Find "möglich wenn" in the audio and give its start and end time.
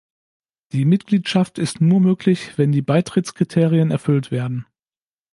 1.99-2.71